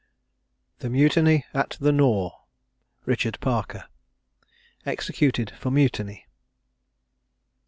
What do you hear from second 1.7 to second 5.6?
THE NORE. RICHARD PARKER. EXECUTED